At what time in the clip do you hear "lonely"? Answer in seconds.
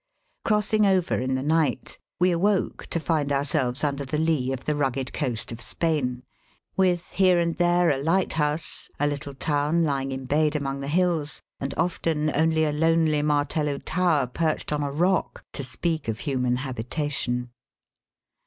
12.73-13.21